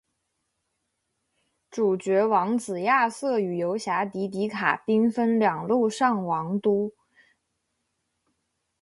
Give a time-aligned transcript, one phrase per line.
[1.69, 6.91] 主角王子亚瑟与游侠迪迪卡兵分两路上王都。